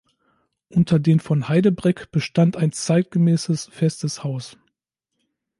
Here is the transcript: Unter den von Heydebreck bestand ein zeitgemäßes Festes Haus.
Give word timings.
Unter 0.69 0.97
den 0.97 1.19
von 1.19 1.47
Heydebreck 1.47 2.09
bestand 2.09 2.57
ein 2.57 2.71
zeitgemäßes 2.71 3.67
Festes 3.71 4.23
Haus. 4.23 4.57